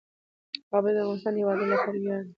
کابل 0.71 0.93
د 0.95 0.97
افغانستان 1.03 1.33
د 1.33 1.37
هیوادوالو 1.41 1.71
لپاره 1.73 1.93
ویاړ 1.99 2.19
دی. 2.23 2.29